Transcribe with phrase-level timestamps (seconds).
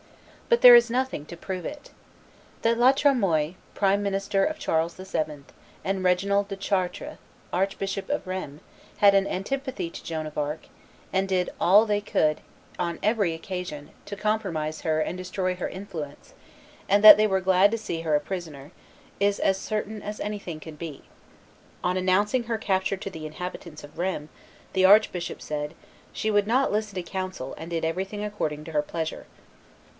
[0.49, 1.91] But there is nothing to prove it.
[2.63, 5.43] That La Tremoille, prime minister of Charles VII.,
[5.85, 7.19] and Reginald de Chartres,
[7.53, 8.59] Archbishop of Rheims,
[8.97, 10.65] had an antipathy to Joan of Arc,
[11.13, 12.41] and did all they could
[12.79, 16.33] on every occasion to compromise her and destroy her influence,
[16.89, 18.71] and that they were glad to see her a prisoner,
[19.19, 21.03] is as certain as anything can be.
[21.83, 24.29] On announcing her capture to the inhabitants of Rheims,
[24.73, 25.75] the arch bishop said,
[26.11, 29.27] "She would not listen to counsel, and did everything according to her pleasure."